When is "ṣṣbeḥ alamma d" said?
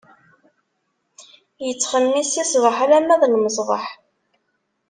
2.51-3.23